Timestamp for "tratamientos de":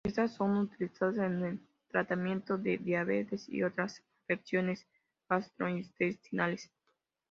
1.89-2.79